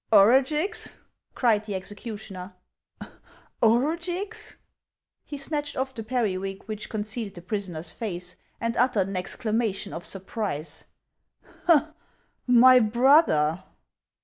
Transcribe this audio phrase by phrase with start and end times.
[0.11, 0.95] "Orugix!"
[1.35, 2.55] cried the executioner,"
[3.61, 4.55] Orugix!"
[5.29, 9.93] He snatched off the periwig which concealed the pris oner's face, and uttered an exclamation
[9.93, 10.85] of surprise:"
[12.47, 13.61] My brother